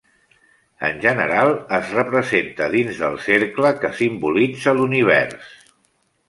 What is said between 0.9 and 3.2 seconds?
general es representa dins del